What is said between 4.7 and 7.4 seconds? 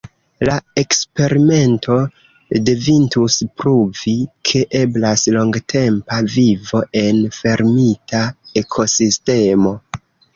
eblas longtempa vivo en